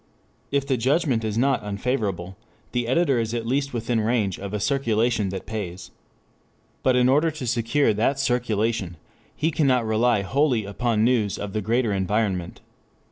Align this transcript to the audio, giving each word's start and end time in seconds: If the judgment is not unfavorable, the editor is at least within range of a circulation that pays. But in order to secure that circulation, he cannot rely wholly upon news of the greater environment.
If 0.51 0.65
the 0.65 0.77
judgment 0.77 1.23
is 1.23 1.37
not 1.37 1.61
unfavorable, 1.61 2.35
the 2.71 2.87
editor 2.87 3.19
is 3.19 3.35
at 3.35 3.45
least 3.45 3.71
within 3.71 3.99
range 4.01 4.39
of 4.39 4.51
a 4.51 4.59
circulation 4.59 5.29
that 5.29 5.45
pays. 5.45 5.91
But 6.81 6.95
in 6.95 7.07
order 7.07 7.29
to 7.29 7.45
secure 7.45 7.93
that 7.93 8.17
circulation, 8.17 8.97
he 9.35 9.51
cannot 9.51 9.85
rely 9.85 10.23
wholly 10.23 10.65
upon 10.65 11.03
news 11.03 11.37
of 11.37 11.53
the 11.53 11.61
greater 11.61 11.93
environment. 11.93 12.61